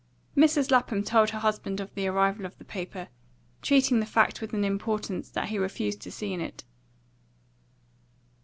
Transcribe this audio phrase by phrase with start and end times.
[0.35, 0.71] Mrs.
[0.71, 3.07] Lapham told her husband of the arrival of the paper,
[3.61, 6.63] treating the fact with an importance that he refused to see in it.